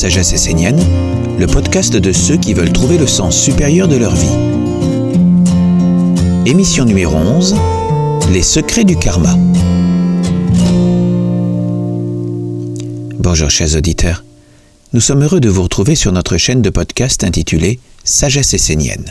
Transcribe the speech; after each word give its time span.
Sagesse 0.00 0.32
essénienne, 0.32 0.82
le 1.38 1.46
podcast 1.46 1.94
de 1.94 2.10
ceux 2.10 2.38
qui 2.38 2.54
veulent 2.54 2.72
trouver 2.72 2.96
le 2.96 3.06
sens 3.06 3.38
supérieur 3.38 3.86
de 3.86 3.96
leur 3.96 4.14
vie. 4.14 4.32
Émission 6.46 6.86
numéro 6.86 7.14
11 7.14 7.54
Les 8.32 8.40
secrets 8.40 8.84
du 8.84 8.96
karma. 8.96 9.36
Bonjour 13.18 13.50
chers 13.50 13.76
auditeurs. 13.76 14.24
Nous 14.94 15.02
sommes 15.02 15.22
heureux 15.22 15.38
de 15.38 15.50
vous 15.50 15.64
retrouver 15.64 15.94
sur 15.94 16.12
notre 16.12 16.38
chaîne 16.38 16.62
de 16.62 16.70
podcast 16.70 17.22
intitulée 17.22 17.78
Sagesse 18.02 18.54
essénienne. 18.54 19.04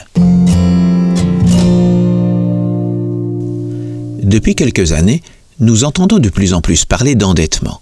Depuis 4.24 4.56
quelques 4.56 4.94
années, 4.94 5.22
nous 5.60 5.84
entendons 5.84 6.18
de 6.18 6.30
plus 6.30 6.56
en 6.56 6.62
plus 6.62 6.86
parler 6.86 7.14
d'endettement. 7.14 7.80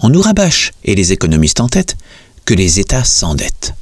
On 0.00 0.08
nous 0.08 0.22
rabâche, 0.22 0.72
et 0.84 0.94
les 0.94 1.12
économistes 1.12 1.60
en 1.60 1.68
tête, 1.68 1.96
que 2.48 2.54
les 2.54 2.80
États 2.80 3.04
s'endettent. 3.04 3.74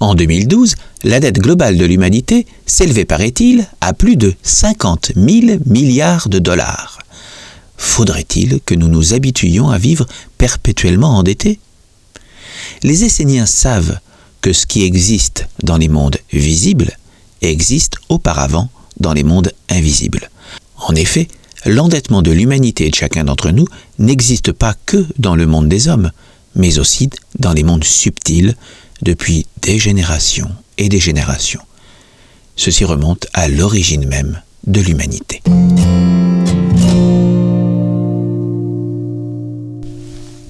En 0.00 0.16
2012, 0.16 0.74
la 1.04 1.20
dette 1.20 1.38
globale 1.38 1.76
de 1.76 1.84
l'humanité 1.84 2.44
s'élevait, 2.66 3.04
paraît-il, 3.04 3.68
à 3.80 3.92
plus 3.92 4.16
de 4.16 4.34
50 4.42 5.12
000 5.14 5.60
milliards 5.64 6.28
de 6.28 6.40
dollars. 6.40 6.98
Faudrait-il 7.76 8.58
que 8.66 8.74
nous 8.74 8.88
nous 8.88 9.14
habituions 9.14 9.70
à 9.70 9.78
vivre 9.78 10.08
perpétuellement 10.38 11.16
endettés? 11.16 11.60
Les 12.82 13.04
Esséniens 13.04 13.46
savent 13.46 14.00
que 14.40 14.52
ce 14.52 14.66
qui 14.66 14.82
existe 14.82 15.46
dans 15.62 15.76
les 15.76 15.88
mondes 15.88 16.18
visibles 16.32 16.98
existe 17.42 17.94
auparavant 18.08 18.70
dans 18.98 19.12
les 19.12 19.22
mondes 19.22 19.52
invisibles. 19.70 20.30
En 20.78 20.96
effet, 20.96 21.28
l'endettement 21.64 22.22
de 22.22 22.32
l'humanité 22.32 22.86
et 22.86 22.90
de 22.90 22.96
chacun 22.96 23.22
d'entre 23.22 23.52
nous 23.52 23.68
n'existe 24.00 24.50
pas 24.50 24.74
que 24.84 25.06
dans 25.16 25.36
le 25.36 25.46
monde 25.46 25.68
des 25.68 25.86
hommes, 25.86 26.10
mais 26.54 26.78
aussi 26.78 27.10
dans 27.38 27.52
les 27.52 27.62
mondes 27.62 27.84
subtils 27.84 28.56
depuis 29.02 29.46
des 29.62 29.78
générations 29.78 30.50
et 30.78 30.88
des 30.88 31.00
générations. 31.00 31.62
Ceci 32.56 32.84
remonte 32.84 33.26
à 33.32 33.48
l'origine 33.48 34.06
même 34.06 34.40
de 34.66 34.80
l'humanité. 34.80 35.42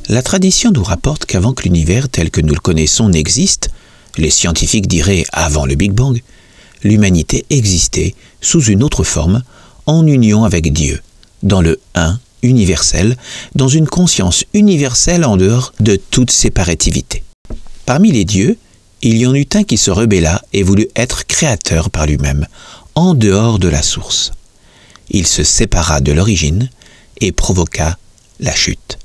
La 0.09 0.23
tradition 0.23 0.71
nous 0.71 0.85
rapporte 0.85 1.25
qu'avant 1.25 1.55
que 1.55 1.65
l'univers 1.65 2.09
tel 2.09 2.31
que 2.31 2.41
nous 2.41 2.55
le 2.55 2.61
connaissons 2.61 3.09
n'existe, 3.09 3.71
les 4.19 4.31
scientifiques 4.31 4.87
diraient 4.87 5.25
avant 5.33 5.67
le 5.67 5.75
Big 5.75 5.93
Bang, 5.93 6.21
l'humanité 6.83 7.47
existait 7.51 8.15
sous 8.41 8.63
une 8.65 8.83
autre 8.83 9.03
forme 9.03 9.43
en 9.87 10.07
union 10.07 10.45
avec 10.45 10.73
Dieu, 10.73 11.01
dans 11.43 11.63
le 11.63 11.81
un 11.95 12.21
universel, 12.45 13.17
dans 13.55 13.69
une 13.69 13.89
conscience 13.89 14.45
universelle 14.53 15.25
en 15.25 15.37
dehors 15.37 15.73
de 15.81 15.97
toute 15.97 16.31
séparativité. 16.31 17.25
Parmi 17.87 18.13
les 18.13 18.25
dieux, 18.25 18.57
il 19.03 19.19
y 19.19 19.27
en 19.27 19.35
eut 19.35 19.49
un 19.55 19.65
qui 19.65 19.77
se 19.77 19.91
rebella 19.91 20.43
et 20.53 20.63
voulut 20.63 20.89
être 20.97 21.27
créateur 21.27 21.91
par 21.91 22.07
lui-même, 22.07 22.47
en 22.95 23.15
dehors 23.15 23.59
de 23.59 23.69
la 23.69 23.83
source. 23.83 24.33
Il 25.11 25.27
se 25.27 25.43
sépara 25.43 26.01
de 26.01 26.13
l'origine 26.13 26.71
et 27.21 27.33
provoqua 27.33 27.99
la 28.41 28.55
chute. 28.55 28.99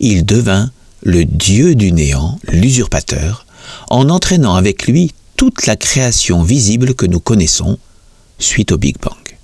Il 0.00 0.24
devint 0.24 0.70
le 1.02 1.24
dieu 1.24 1.74
du 1.74 1.92
néant, 1.92 2.38
l'usurpateur, 2.48 3.46
en 3.90 4.08
entraînant 4.08 4.54
avec 4.54 4.86
lui 4.86 5.12
toute 5.36 5.66
la 5.66 5.76
création 5.76 6.42
visible 6.42 6.94
que 6.94 7.06
nous 7.06 7.20
connaissons 7.20 7.78
suite 8.38 8.72
au 8.72 8.78
Big 8.78 8.96
Bang. 9.00 9.36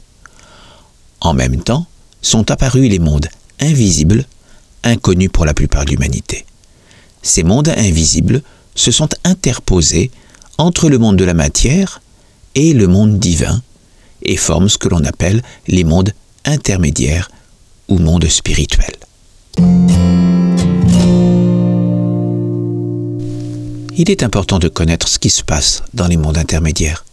En 1.20 1.34
même 1.34 1.62
temps, 1.62 1.86
sont 2.28 2.50
apparus 2.50 2.90
les 2.90 2.98
mondes 2.98 3.28
invisibles, 3.58 4.26
inconnus 4.84 5.30
pour 5.32 5.46
la 5.46 5.54
plupart 5.54 5.84
de 5.84 5.90
l'humanité. 5.90 6.44
Ces 7.22 7.42
mondes 7.42 7.70
invisibles 7.70 8.42
se 8.74 8.90
sont 8.90 9.08
interposés 9.24 10.10
entre 10.58 10.88
le 10.88 10.98
monde 10.98 11.16
de 11.16 11.24
la 11.24 11.34
matière 11.34 12.00
et 12.54 12.74
le 12.74 12.86
monde 12.86 13.18
divin 13.18 13.62
et 14.22 14.36
forment 14.36 14.68
ce 14.68 14.78
que 14.78 14.88
l'on 14.88 15.04
appelle 15.04 15.42
les 15.66 15.84
mondes 15.84 16.12
intermédiaires 16.44 17.30
ou 17.88 17.98
mondes 17.98 18.28
spirituels. 18.28 18.96
Il 23.96 24.10
est 24.10 24.22
important 24.22 24.58
de 24.58 24.68
connaître 24.68 25.08
ce 25.08 25.18
qui 25.18 25.30
se 25.30 25.42
passe 25.42 25.82
dans 25.94 26.06
les 26.06 26.16
mondes 26.16 26.38
intermédiaires. 26.38 27.04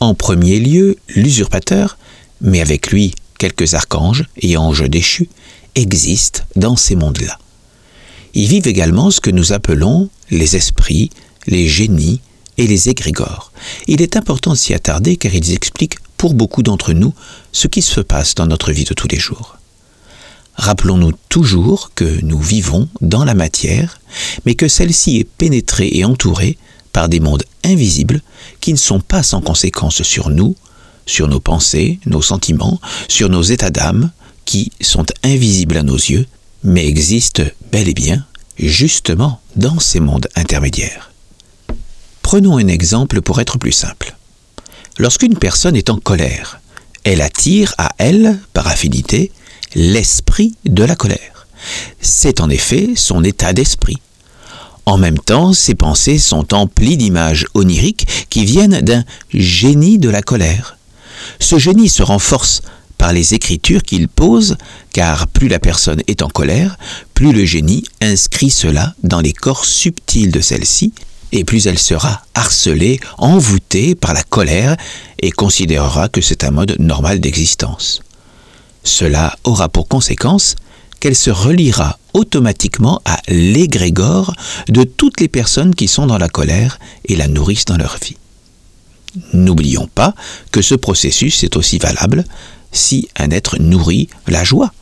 En 0.00 0.14
premier 0.14 0.58
lieu, 0.58 0.96
l'usurpateur, 1.08 1.98
mais 2.40 2.60
avec 2.60 2.90
lui 2.90 3.14
quelques 3.38 3.74
archanges 3.74 4.24
et 4.36 4.56
anges 4.56 4.88
déchus 4.88 5.28
existent 5.74 6.42
dans 6.56 6.76
ces 6.76 6.96
mondes-là. 6.96 7.38
Ils 8.34 8.48
vivent 8.48 8.66
également 8.66 9.10
ce 9.10 9.20
que 9.20 9.30
nous 9.30 9.52
appelons 9.52 10.08
les 10.30 10.56
esprits, 10.56 11.10
les 11.46 11.68
génies 11.68 12.20
et 12.58 12.66
les 12.66 12.88
égrégores. 12.88 13.52
Il 13.86 14.02
est 14.02 14.16
important 14.16 14.52
de 14.52 14.56
s'y 14.56 14.74
attarder 14.74 15.16
car 15.16 15.34
ils 15.34 15.52
expliquent 15.52 15.98
pour 16.16 16.34
beaucoup 16.34 16.62
d'entre 16.62 16.92
nous 16.92 17.14
ce 17.52 17.68
qui 17.68 17.82
se 17.82 18.00
passe 18.00 18.34
dans 18.34 18.46
notre 18.46 18.72
vie 18.72 18.84
de 18.84 18.94
tous 18.94 19.08
les 19.08 19.18
jours. 19.18 19.58
Rappelons-nous 20.56 21.12
toujours 21.28 21.90
que 21.94 22.20
nous 22.22 22.38
vivons 22.38 22.88
dans 23.00 23.24
la 23.24 23.34
matière, 23.34 24.00
mais 24.46 24.54
que 24.54 24.68
celle-ci 24.68 25.18
est 25.18 25.24
pénétrée 25.24 25.90
et 25.92 26.04
entourée 26.04 26.58
par 26.92 27.08
des 27.08 27.18
mondes 27.18 27.42
invisibles 27.64 28.22
qui 28.60 28.72
ne 28.72 28.78
sont 28.78 29.00
pas 29.00 29.24
sans 29.24 29.40
conséquence 29.40 30.02
sur 30.02 30.30
nous, 30.30 30.54
sur 31.06 31.28
nos 31.28 31.40
pensées, 31.40 31.98
nos 32.06 32.22
sentiments, 32.22 32.80
sur 33.08 33.28
nos 33.28 33.42
états 33.42 33.70
d'âme, 33.70 34.10
qui 34.44 34.72
sont 34.80 35.06
invisibles 35.22 35.76
à 35.76 35.82
nos 35.82 35.96
yeux, 35.96 36.26
mais 36.62 36.86
existent 36.86 37.44
bel 37.72 37.88
et 37.88 37.94
bien 37.94 38.24
justement 38.58 39.40
dans 39.56 39.78
ces 39.80 40.00
mondes 40.00 40.28
intermédiaires. 40.36 41.10
Prenons 42.22 42.58
un 42.58 42.68
exemple 42.68 43.20
pour 43.20 43.40
être 43.40 43.58
plus 43.58 43.72
simple. 43.72 44.14
Lorsqu'une 44.98 45.36
personne 45.36 45.76
est 45.76 45.90
en 45.90 45.98
colère, 45.98 46.60
elle 47.04 47.20
attire 47.20 47.74
à 47.78 47.94
elle, 47.98 48.38
par 48.52 48.66
affinité, 48.66 49.30
l'esprit 49.74 50.54
de 50.64 50.84
la 50.84 50.96
colère. 50.96 51.46
C'est 52.00 52.40
en 52.40 52.48
effet 52.48 52.90
son 52.96 53.24
état 53.24 53.52
d'esprit. 53.52 53.98
En 54.86 54.98
même 54.98 55.18
temps, 55.18 55.52
ses 55.52 55.74
pensées 55.74 56.18
sont 56.18 56.52
emplies 56.54 56.96
d'images 56.96 57.46
oniriques 57.54 58.06
qui 58.28 58.44
viennent 58.44 58.80
d'un 58.80 59.04
génie 59.32 59.98
de 59.98 60.10
la 60.10 60.22
colère. 60.22 60.76
Ce 61.40 61.58
génie 61.58 61.88
se 61.88 62.02
renforce 62.02 62.62
par 62.98 63.12
les 63.12 63.34
écritures 63.34 63.82
qu'il 63.82 64.08
pose, 64.08 64.56
car 64.92 65.26
plus 65.28 65.48
la 65.48 65.58
personne 65.58 66.00
est 66.06 66.22
en 66.22 66.28
colère, 66.28 66.78
plus 67.12 67.32
le 67.32 67.44
génie 67.44 67.84
inscrit 68.00 68.50
cela 68.50 68.94
dans 69.02 69.20
les 69.20 69.32
corps 69.32 69.64
subtils 69.64 70.30
de 70.30 70.40
celle-ci, 70.40 70.92
et 71.32 71.44
plus 71.44 71.66
elle 71.66 71.78
sera 71.78 72.22
harcelée, 72.34 73.00
envoûtée 73.18 73.94
par 73.94 74.14
la 74.14 74.22
colère, 74.22 74.76
et 75.20 75.30
considérera 75.30 76.08
que 76.08 76.20
c'est 76.20 76.44
un 76.44 76.50
mode 76.50 76.76
normal 76.78 77.20
d'existence. 77.20 78.02
Cela 78.84 79.36
aura 79.44 79.68
pour 79.68 79.88
conséquence 79.88 80.54
qu'elle 81.00 81.16
se 81.16 81.30
reliera 81.30 81.98
automatiquement 82.14 83.02
à 83.04 83.18
l'égrégore 83.28 84.34
de 84.68 84.84
toutes 84.84 85.20
les 85.20 85.28
personnes 85.28 85.74
qui 85.74 85.88
sont 85.88 86.06
dans 86.06 86.18
la 86.18 86.28
colère 86.28 86.78
et 87.06 87.16
la 87.16 87.28
nourrissent 87.28 87.64
dans 87.64 87.76
leur 87.76 87.98
vie. 88.02 88.16
N'oublions 89.32 89.88
pas 89.94 90.14
que 90.50 90.62
ce 90.62 90.74
processus 90.74 91.44
est 91.44 91.56
aussi 91.56 91.78
valable 91.78 92.24
si 92.72 93.08
un 93.16 93.30
être 93.30 93.58
nourrit 93.58 94.08
la 94.26 94.44
joie. 94.44 94.72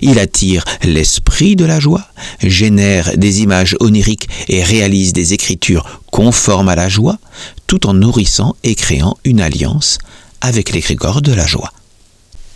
Il 0.00 0.18
attire 0.18 0.64
l'esprit 0.84 1.56
de 1.56 1.64
la 1.64 1.80
joie, 1.80 2.06
génère 2.40 3.16
des 3.16 3.42
images 3.42 3.76
oniriques 3.80 4.28
et 4.48 4.62
réalise 4.62 5.12
des 5.12 5.32
écritures 5.32 6.02
conformes 6.10 6.68
à 6.68 6.76
la 6.76 6.88
joie, 6.88 7.18
tout 7.66 7.86
en 7.86 7.94
nourrissant 7.94 8.54
et 8.62 8.74
créant 8.74 9.16
une 9.24 9.40
alliance 9.40 9.98
avec 10.40 10.70
l'égrégore 10.72 11.22
de 11.22 11.32
la 11.32 11.46
joie. 11.46 11.72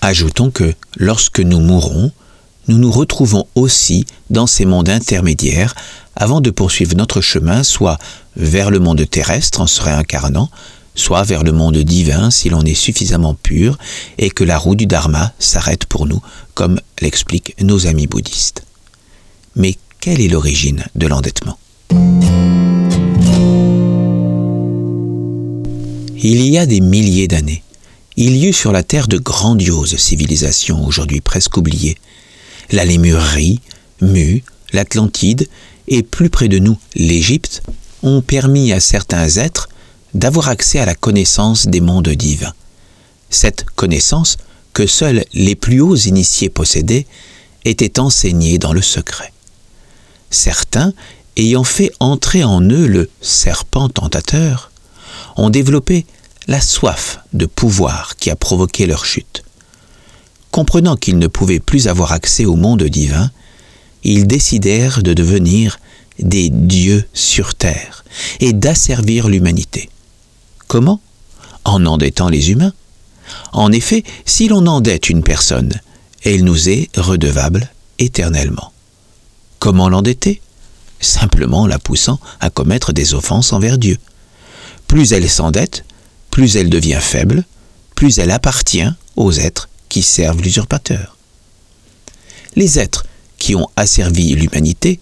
Ajoutons 0.03 0.51
que 0.51 0.75
lorsque 0.97 1.41
nous 1.41 1.61
mourrons, 1.61 2.13
nous 2.69 2.79
nous 2.79 2.91
retrouvons 2.91 3.47
aussi 3.55 4.07
dans 4.31 4.47
ces 4.47 4.65
mondes 4.65 4.89
intermédiaires 4.89 5.75
avant 6.17 6.41
de 6.41 6.51
poursuivre 6.51 6.97
notre 6.97 7.21
chemin 7.21 7.63
soit 7.63 7.99
vers 8.37 8.71
le 8.71 8.79
monde 8.79 9.09
terrestre 9.09 9.61
en 9.61 9.67
se 9.67 9.83
réincarnant, 9.83 10.51
soit 10.97 11.23
vers 11.23 11.45
le 11.45 11.53
monde 11.53 11.77
divin 11.79 12.31
si 12.33 12.49
l'on 12.49 12.63
est 12.63 12.75
suffisamment 12.75 13.35
pur 13.35 13.79
et 14.19 14.31
que 14.31 14.43
la 14.43 14.59
roue 14.59 14.75
du 14.75 14.87
Dharma 14.87 15.33
s'arrête 15.39 15.85
pour 15.85 16.07
nous, 16.07 16.21
comme 16.55 16.81
l'expliquent 17.01 17.55
nos 17.63 17.87
amis 17.87 18.09
bouddhistes. 18.09 18.65
Mais 19.55 19.77
quelle 20.01 20.21
est 20.21 20.29
l'origine 20.29 20.85
de 20.97 21.07
l'endettement? 21.07 21.59
Il 26.19 26.43
y 26.43 26.59
a 26.59 26.67
des 26.67 26.81
milliers 26.81 27.29
d'années, 27.29 27.63
il 28.17 28.37
y 28.37 28.47
eut 28.47 28.53
sur 28.53 28.73
la 28.73 28.83
terre 28.83 29.07
de 29.07 29.19
grandioses 29.19 29.97
civilisations 29.97 30.85
aujourd'hui 30.85 31.21
presque 31.21 31.57
oubliées. 31.57 31.99
La 32.73 32.85
Lémurie, 32.85 33.61
Mu, 34.01 34.43
l'Atlantide 34.73 35.49
et 35.87 36.03
plus 36.03 36.31
près 36.31 36.49
de 36.49 36.59
nous 36.59 36.79
l'Égypte 36.95 37.63
ont 38.03 38.23
permis 38.23 38.73
à 38.73 38.81
certains 38.81 39.29
êtres 39.37 39.69
d'avoir 40.15 40.49
accès 40.49 40.79
à 40.79 40.87
la 40.87 40.95
connaissance 40.95 41.67
des 41.67 41.81
mondes 41.81 42.09
divins. 42.09 42.55
Cette 43.31 43.65
connaissance, 43.65 44.37
que 44.73 44.87
seuls 44.87 45.25
les 45.33 45.55
plus 45.55 45.81
hauts 45.81 45.97
initiés 45.97 46.49
possédaient, 46.49 47.07
était 47.65 47.99
enseignée 47.99 48.59
dans 48.59 48.73
le 48.73 48.83
secret. 48.83 49.33
Certains 50.31 50.93
ayant 51.37 51.65
fait 51.65 51.93
entrer 52.01 52.45
en 52.45 52.61
eux 52.61 52.87
le 52.87 53.11
serpent 53.21 53.89
tentateur, 53.89 54.71
ont 55.37 55.51
développé 55.51 56.07
la 56.49 56.61
soif 56.61 57.21
de 57.33 57.47
pouvoir 57.47 58.17
qui 58.17 58.31
a 58.31 58.37
provoqué 58.37 58.87
leur 58.87 59.05
chute. 59.05 59.43
Comprenant 60.51 60.97
qu'ils 60.97 61.19
ne 61.19 61.27
pouvaient 61.27 61.61
plus 61.61 61.89
avoir 61.89 62.13
accès 62.13 62.47
au 62.47 62.57
monde 62.57 62.83
divin, 62.85 63.31
ils 64.05 64.27
décidèrent 64.27 65.03
de 65.03 65.13
devenir 65.13 65.79
des 66.19 66.49
dieux 66.49 67.05
sur 67.13 67.55
terre 67.55 68.05
et 68.41 68.53
d'asservir 68.53 69.29
l'humanité. 69.29 69.91
Comment? 70.69 71.01
En 71.65 71.85
endettant 71.87 72.29
les 72.29 72.51
humains. 72.51 72.73
En 73.53 73.73
effet, 73.73 74.05
si 74.25 74.49
l'on 74.49 74.67
endette 74.67 75.09
une 75.09 75.23
personne, 75.23 75.81
elle 76.25 76.45
nous 76.45 76.69
est 76.69 76.89
redevable 76.97 77.71
éternellement. 77.99 78.73
Comment 79.59 79.89
l'endetter? 79.89 80.41
Simplement 81.01 81.67
la 81.67 81.79
poussant 81.79 82.19
à 82.41 82.51
commettre 82.51 82.93
des 82.93 83.15
offenses 83.15 83.53
envers 83.53 83.79
Dieu. 83.79 83.99
Plus 84.87 85.13
elle 85.13 85.29
s'endette, 85.29 85.85
plus 86.31 86.57
elle 86.57 86.71
devient 86.71 87.01
faible, 87.01 87.45
plus 87.95 88.19
elle 88.19 88.31
appartient 88.31 88.89
aux 89.17 89.33
êtres 89.33 89.69
qui 89.89 90.03
servent 90.03 90.43
l'usurpateur. 90.43 91.17
Les 92.55 92.79
êtres 92.79 93.05
qui 93.39 93.55
ont 93.55 93.69
asservi 93.77 94.35
l'humanité 94.35 95.01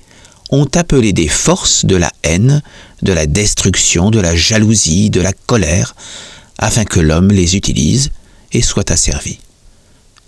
ont 0.50 0.69
appelé 0.75 1.12
des 1.12 1.28
forces 1.28 1.84
de 1.84 1.96
la 1.96 2.12
haine, 2.22 2.62
de 3.04 3.12
la 3.12 3.26
destruction, 3.26 4.10
de 4.10 4.20
la 4.20 4.34
jalousie, 4.34 5.10
de 5.10 5.20
la 5.20 5.32
colère, 5.32 5.94
afin 6.58 6.84
que 6.84 7.00
l'homme 7.00 7.30
les 7.30 7.56
utilise 7.56 8.10
et 8.52 8.62
soit 8.62 8.90
asservi. 8.90 9.38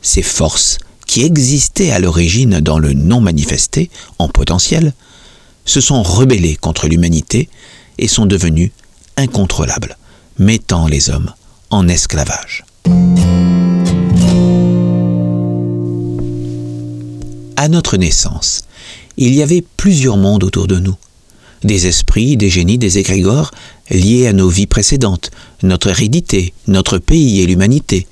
Ces 0.03 0.23
forces, 0.23 0.79
qui 1.07 1.25
existaient 1.25 1.93
à 1.93 1.99
l'origine 1.99 2.61
dans 2.61 2.79
le 2.79 2.93
non 2.93 3.21
manifesté, 3.21 3.91
en 4.19 4.29
potentiel, 4.29 4.93
se 5.65 5.81
sont 5.81 6.03
rebellées 6.03 6.57
contre 6.57 6.89
l'humanité 6.89 7.49
et 7.99 8.09
sont 8.09 8.27
devenues 8.27 8.73
incontrôlables, 9.17 9.97
mettant 10.39 10.87
les 10.87 11.11
hommes 11.11 11.33
en 11.71 11.89
esclavage. 11.89 12.65
À 17.57 17.69
notre 17.69 17.97
naissance, 17.97 18.65
il 19.17 19.35
y 19.35 19.43
avait 19.43 19.65
plusieurs 19.77 20.19
mondes 20.19 20.45
autour 20.45 20.67
de 20.67 20.79
nous. 20.79 20.95
Des 21.67 21.89
esprits, 21.89 22.37
des 22.37 22.49
génies, 22.49 22.79
des 22.79 22.99
égrégores 22.99 23.51
liés 23.91 24.29
à 24.29 24.33
nos 24.33 24.49
vies 24.49 24.69
précédentes, 24.69 25.33
notre 25.65 25.89
hérédité, 25.89 26.55
notre 26.69 26.99
pays 26.99 27.41
et 27.41 27.47
l'humanité. 27.47 28.07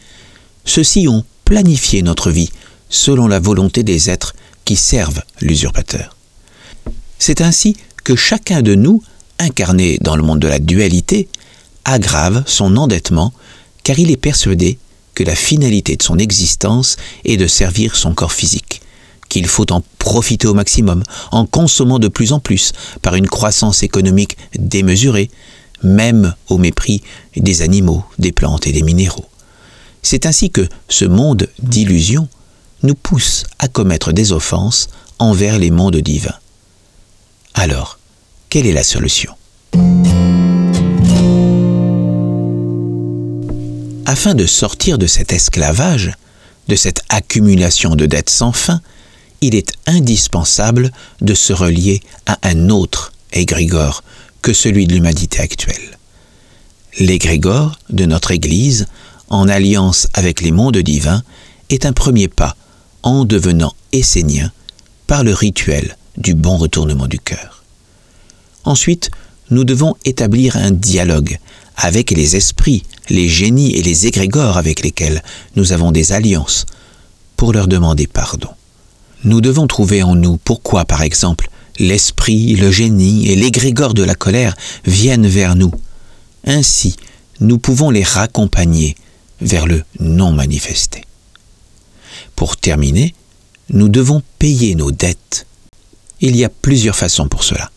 Ceux-ci 0.64 1.06
ont 1.06 1.24
planifié 1.44 2.02
notre 2.02 2.32
vie 2.32 2.50
selon 2.88 3.28
la 3.28 3.38
volonté 3.38 3.84
des 3.84 4.10
êtres 4.10 4.34
qui 4.64 4.74
servent 4.74 5.22
l'usurpateur. 5.40 6.16
C'est 7.20 7.42
ainsi 7.42 7.76
que 8.02 8.16
chacun 8.16 8.60
de 8.60 8.74
nous, 8.74 9.04
incarné 9.38 9.98
dans 10.00 10.16
le 10.16 10.24
monde 10.24 10.40
de 10.40 10.48
la 10.48 10.58
dualité, 10.58 11.28
aggrave 11.84 12.42
son 12.46 12.76
endettement 12.76 13.32
car 13.84 14.00
il 14.00 14.10
est 14.10 14.16
persuadé 14.16 14.78
que 15.14 15.22
la 15.22 15.36
finalité 15.36 15.94
de 15.94 16.02
son 16.02 16.18
existence 16.18 16.96
est 17.24 17.36
de 17.36 17.46
servir 17.46 17.94
son 17.94 18.14
corps 18.14 18.32
physique 18.32 18.80
qu'il 19.34 19.48
faut 19.48 19.72
en 19.72 19.82
profiter 19.98 20.46
au 20.46 20.54
maximum, 20.54 21.02
en 21.32 21.44
consommant 21.44 21.98
de 21.98 22.06
plus 22.06 22.32
en 22.32 22.38
plus, 22.38 22.70
par 23.02 23.16
une 23.16 23.26
croissance 23.26 23.82
économique 23.82 24.36
démesurée, 24.56 25.28
même 25.82 26.36
au 26.48 26.56
mépris 26.56 27.02
des 27.36 27.62
animaux, 27.62 28.04
des 28.20 28.30
plantes 28.30 28.68
et 28.68 28.72
des 28.72 28.84
minéraux. 28.84 29.26
C'est 30.02 30.26
ainsi 30.26 30.50
que 30.50 30.68
ce 30.88 31.04
monde 31.04 31.48
d'illusions 31.60 32.28
nous 32.84 32.94
pousse 32.94 33.42
à 33.58 33.66
commettre 33.66 34.12
des 34.12 34.30
offenses 34.30 34.88
envers 35.18 35.58
les 35.58 35.72
mondes 35.72 35.96
divins. 35.96 36.38
Alors, 37.54 37.98
quelle 38.50 38.68
est 38.68 38.72
la 38.72 38.84
solution? 38.84 39.32
Afin 44.06 44.36
de 44.36 44.46
sortir 44.46 44.96
de 44.96 45.08
cet 45.08 45.32
esclavage, 45.32 46.12
de 46.68 46.76
cette 46.76 47.02
accumulation 47.08 47.96
de 47.96 48.06
dettes 48.06 48.30
sans 48.30 48.52
fin, 48.52 48.80
il 49.44 49.54
est 49.54 49.74
indispensable 49.86 50.90
de 51.20 51.34
se 51.34 51.52
relier 51.52 52.00
à 52.24 52.38
un 52.44 52.70
autre 52.70 53.12
égrégore 53.34 54.02
que 54.40 54.54
celui 54.54 54.86
de 54.86 54.94
l'humanité 54.94 55.40
actuelle. 55.40 55.98
L'égrégore 56.98 57.78
de 57.90 58.06
notre 58.06 58.30
Église, 58.30 58.86
en 59.28 59.46
alliance 59.46 60.08
avec 60.14 60.40
les 60.40 60.50
mondes 60.50 60.78
divins, 60.78 61.22
est 61.68 61.84
un 61.84 61.92
premier 61.92 62.28
pas 62.28 62.56
en 63.02 63.26
devenant 63.26 63.74
essénien 63.92 64.50
par 65.06 65.24
le 65.24 65.34
rituel 65.34 65.98
du 66.16 66.34
bon 66.34 66.56
retournement 66.56 67.06
du 67.06 67.18
cœur. 67.18 67.64
Ensuite, 68.64 69.10
nous 69.50 69.64
devons 69.64 69.94
établir 70.06 70.56
un 70.56 70.70
dialogue 70.70 71.38
avec 71.76 72.12
les 72.12 72.36
esprits, 72.36 72.84
les 73.10 73.28
génies 73.28 73.72
et 73.72 73.82
les 73.82 74.06
égrégores 74.06 74.56
avec 74.56 74.80
lesquels 74.82 75.22
nous 75.54 75.72
avons 75.72 75.92
des 75.92 76.12
alliances 76.12 76.64
pour 77.36 77.52
leur 77.52 77.68
demander 77.68 78.06
pardon. 78.06 78.48
Nous 79.24 79.40
devons 79.40 79.66
trouver 79.66 80.02
en 80.02 80.14
nous 80.14 80.36
pourquoi, 80.36 80.84
par 80.84 81.02
exemple, 81.02 81.48
l'esprit, 81.78 82.56
le 82.56 82.70
génie 82.70 83.28
et 83.28 83.36
l'égrégore 83.36 83.94
de 83.94 84.02
la 84.02 84.14
colère 84.14 84.54
viennent 84.84 85.26
vers 85.26 85.56
nous. 85.56 85.72
Ainsi, 86.46 86.96
nous 87.40 87.58
pouvons 87.58 87.88
les 87.88 88.02
raccompagner 88.02 88.96
vers 89.40 89.66
le 89.66 89.82
non 89.98 90.32
manifesté. 90.32 91.04
Pour 92.36 92.58
terminer, 92.58 93.14
nous 93.70 93.88
devons 93.88 94.22
payer 94.38 94.74
nos 94.74 94.90
dettes. 94.90 95.46
Il 96.20 96.36
y 96.36 96.44
a 96.44 96.50
plusieurs 96.50 96.96
façons 96.96 97.26
pour 97.26 97.44
cela. 97.44 97.70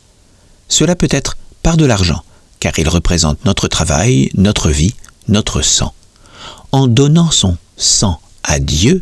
Cela 0.68 0.96
peut 0.96 1.08
être 1.10 1.38
par 1.64 1.78
de 1.78 1.86
l'argent, 1.86 2.24
car 2.60 2.78
il 2.78 2.90
représente 2.90 3.46
notre 3.46 3.70
travail, 3.70 4.30
notre 4.36 4.70
vie, 4.70 4.96
notre 5.30 5.62
sang. 5.62 5.94
En 6.74 6.88
donnant 6.88 7.32
son 7.32 7.58
sang 7.78 8.20
à 8.44 8.60
Dieu, 8.60 9.02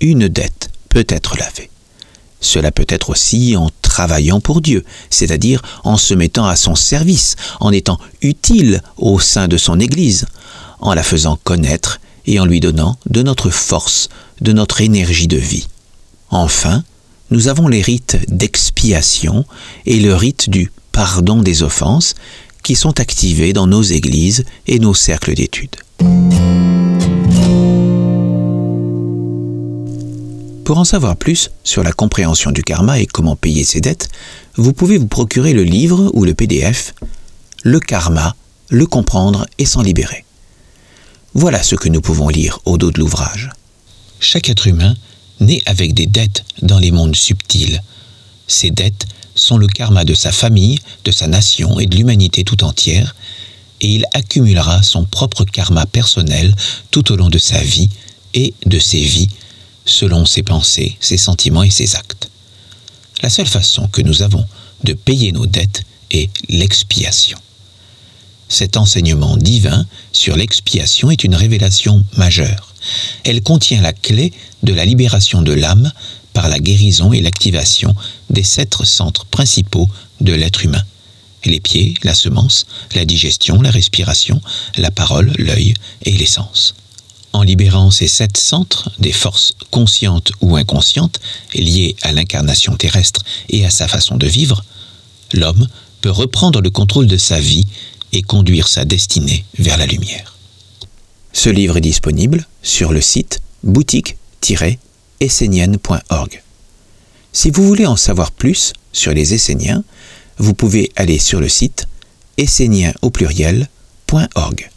une 0.00 0.28
dette 0.28 0.70
peut 0.90 1.06
être 1.08 1.36
lavée. 1.38 1.70
Cela 2.40 2.70
peut 2.70 2.86
être 2.88 3.10
aussi 3.10 3.56
en 3.56 3.70
travaillant 3.82 4.40
pour 4.40 4.60
Dieu, 4.60 4.84
c'est-à-dire 5.10 5.62
en 5.84 5.96
se 5.96 6.14
mettant 6.14 6.46
à 6.46 6.56
son 6.56 6.74
service, 6.74 7.36
en 7.60 7.72
étant 7.72 7.98
utile 8.22 8.82
au 8.96 9.18
sein 9.18 9.48
de 9.48 9.56
son 9.56 9.80
Église, 9.80 10.26
en 10.80 10.94
la 10.94 11.02
faisant 11.02 11.38
connaître 11.42 12.00
et 12.26 12.38
en 12.38 12.44
lui 12.44 12.60
donnant 12.60 12.96
de 13.06 13.22
notre 13.22 13.50
force, 13.50 14.08
de 14.40 14.52
notre 14.52 14.80
énergie 14.80 15.28
de 15.28 15.36
vie. 15.36 15.66
Enfin, 16.30 16.84
nous 17.30 17.48
avons 17.48 17.68
les 17.68 17.82
rites 17.82 18.18
d'expiation 18.28 19.44
et 19.86 19.98
le 19.98 20.14
rite 20.14 20.48
du 20.48 20.70
pardon 20.92 21.42
des 21.42 21.62
offenses 21.62 22.14
qui 22.62 22.76
sont 22.76 23.00
activés 23.00 23.52
dans 23.52 23.66
nos 23.66 23.82
églises 23.82 24.44
et 24.66 24.78
nos 24.78 24.94
cercles 24.94 25.34
d'études. 25.34 25.76
Pour 30.68 30.76
en 30.76 30.84
savoir 30.84 31.16
plus 31.16 31.50
sur 31.64 31.82
la 31.82 31.92
compréhension 31.92 32.50
du 32.50 32.62
karma 32.62 33.00
et 33.00 33.06
comment 33.06 33.36
payer 33.36 33.64
ses 33.64 33.80
dettes, 33.80 34.10
vous 34.56 34.74
pouvez 34.74 34.98
vous 34.98 35.06
procurer 35.06 35.54
le 35.54 35.62
livre 35.62 36.10
ou 36.12 36.26
le 36.26 36.34
PDF 36.34 36.94
Le 37.62 37.80
karma, 37.80 38.36
le 38.68 38.84
comprendre 38.84 39.46
et 39.56 39.64
s'en 39.64 39.80
libérer. 39.80 40.26
Voilà 41.32 41.62
ce 41.62 41.74
que 41.74 41.88
nous 41.88 42.02
pouvons 42.02 42.28
lire 42.28 42.58
au 42.66 42.76
dos 42.76 42.90
de 42.90 42.98
l'ouvrage. 42.98 43.48
Chaque 44.20 44.50
être 44.50 44.66
humain 44.66 44.94
naît 45.40 45.62
avec 45.64 45.94
des 45.94 46.06
dettes 46.06 46.44
dans 46.60 46.78
les 46.78 46.90
mondes 46.90 47.16
subtils. 47.16 47.82
Ces 48.46 48.70
dettes 48.70 49.06
sont 49.36 49.56
le 49.56 49.68
karma 49.68 50.04
de 50.04 50.12
sa 50.12 50.32
famille, 50.32 50.80
de 51.02 51.12
sa 51.12 51.28
nation 51.28 51.80
et 51.80 51.86
de 51.86 51.96
l'humanité 51.96 52.44
tout 52.44 52.62
entière, 52.62 53.16
et 53.80 53.94
il 53.94 54.04
accumulera 54.12 54.82
son 54.82 55.06
propre 55.06 55.46
karma 55.46 55.86
personnel 55.86 56.54
tout 56.90 57.10
au 57.10 57.16
long 57.16 57.30
de 57.30 57.38
sa 57.38 57.62
vie 57.62 57.88
et 58.34 58.52
de 58.66 58.78
ses 58.78 59.00
vies 59.00 59.30
selon 59.88 60.26
ses 60.26 60.42
pensées, 60.42 60.96
ses 61.00 61.16
sentiments 61.16 61.62
et 61.62 61.70
ses 61.70 61.96
actes. 61.96 62.30
La 63.22 63.30
seule 63.30 63.46
façon 63.46 63.88
que 63.88 64.02
nous 64.02 64.22
avons 64.22 64.46
de 64.84 64.92
payer 64.92 65.32
nos 65.32 65.46
dettes 65.46 65.82
est 66.10 66.30
l'expiation. 66.48 67.38
Cet 68.48 68.76
enseignement 68.76 69.36
divin 69.36 69.86
sur 70.12 70.36
l'expiation 70.36 71.10
est 71.10 71.24
une 71.24 71.34
révélation 71.34 72.04
majeure. 72.16 72.74
Elle 73.24 73.42
contient 73.42 73.82
la 73.82 73.92
clé 73.92 74.32
de 74.62 74.72
la 74.72 74.84
libération 74.84 75.42
de 75.42 75.52
l'âme 75.52 75.92
par 76.32 76.48
la 76.48 76.58
guérison 76.58 77.12
et 77.12 77.20
l'activation 77.20 77.94
des 78.30 78.44
sept 78.44 78.84
centres 78.84 79.26
principaux 79.26 79.88
de 80.20 80.32
l'être 80.32 80.64
humain. 80.64 80.84
Les 81.44 81.60
pieds, 81.60 81.94
la 82.04 82.14
semence, 82.14 82.66
la 82.94 83.04
digestion, 83.04 83.60
la 83.60 83.70
respiration, 83.70 84.40
la 84.76 84.90
parole, 84.90 85.32
l'œil 85.38 85.74
et 86.04 86.12
les 86.12 86.26
sens. 86.26 86.74
En 87.32 87.42
libérant 87.42 87.90
ces 87.90 88.06
sept 88.08 88.36
centres 88.36 88.90
des 88.98 89.12
forces 89.12 89.54
conscientes 89.70 90.32
ou 90.40 90.56
inconscientes 90.56 91.20
liées 91.54 91.94
à 92.02 92.12
l'incarnation 92.12 92.76
terrestre 92.76 93.22
et 93.48 93.64
à 93.66 93.70
sa 93.70 93.86
façon 93.86 94.16
de 94.16 94.26
vivre, 94.26 94.64
l'homme 95.32 95.68
peut 96.00 96.10
reprendre 96.10 96.60
le 96.60 96.70
contrôle 96.70 97.06
de 97.06 97.16
sa 97.16 97.38
vie 97.40 97.66
et 98.12 98.22
conduire 98.22 98.66
sa 98.68 98.84
destinée 98.84 99.44
vers 99.58 99.76
la 99.76 99.86
lumière. 99.86 100.36
Ce 101.32 101.50
livre 101.50 101.76
est 101.76 101.82
disponible 101.82 102.46
sur 102.62 102.92
le 102.92 103.00
site 103.00 103.40
boutique-essénienne.org. 103.62 106.42
Si 107.32 107.50
vous 107.50 107.66
voulez 107.66 107.86
en 107.86 107.96
savoir 107.96 108.32
plus 108.32 108.72
sur 108.92 109.12
les 109.12 109.34
Esséniens, 109.34 109.84
vous 110.38 110.54
pouvez 110.54 110.90
aller 110.96 111.18
sur 111.18 111.40
le 111.40 111.48
site 111.48 111.86
essénien 112.38 112.92
au 113.02 113.10
pluriel.org. 113.10 114.70